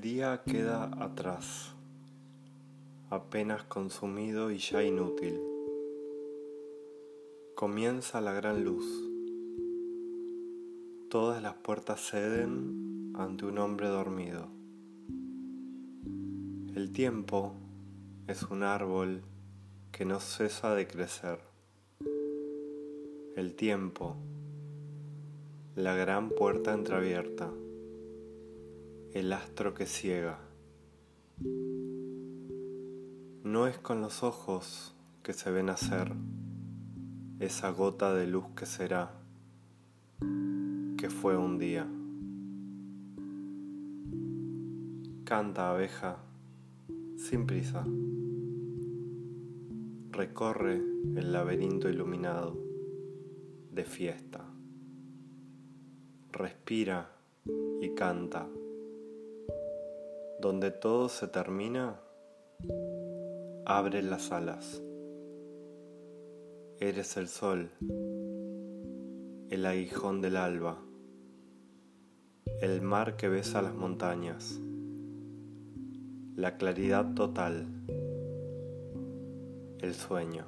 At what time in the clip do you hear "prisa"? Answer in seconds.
47.46-47.84